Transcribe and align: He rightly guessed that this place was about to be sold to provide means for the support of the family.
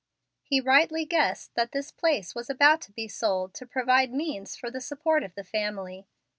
He 0.41 0.59
rightly 0.59 1.05
guessed 1.05 1.53
that 1.53 1.73
this 1.73 1.91
place 1.91 2.33
was 2.33 2.49
about 2.49 2.81
to 2.81 2.91
be 2.91 3.07
sold 3.07 3.53
to 3.53 3.67
provide 3.67 4.11
means 4.11 4.55
for 4.55 4.71
the 4.71 4.81
support 4.81 5.21
of 5.21 5.35
the 5.35 5.43
family. 5.43 6.07